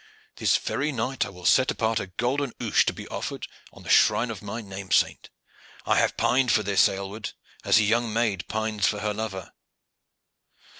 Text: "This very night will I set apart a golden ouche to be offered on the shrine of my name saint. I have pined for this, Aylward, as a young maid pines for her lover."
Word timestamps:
"This 0.37 0.57
very 0.57 0.91
night 0.91 1.31
will 1.31 1.43
I 1.43 1.45
set 1.45 1.69
apart 1.69 1.99
a 1.99 2.07
golden 2.07 2.53
ouche 2.59 2.87
to 2.87 2.91
be 2.91 3.07
offered 3.09 3.47
on 3.71 3.83
the 3.83 3.89
shrine 3.91 4.31
of 4.31 4.41
my 4.41 4.59
name 4.59 4.89
saint. 4.89 5.29
I 5.85 5.99
have 5.99 6.17
pined 6.17 6.51
for 6.51 6.63
this, 6.63 6.89
Aylward, 6.89 7.33
as 7.63 7.77
a 7.77 7.83
young 7.83 8.11
maid 8.11 8.47
pines 8.47 8.87
for 8.87 9.01
her 9.01 9.13
lover." 9.13 9.53